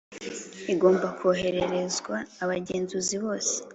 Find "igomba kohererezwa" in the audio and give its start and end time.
0.73-2.15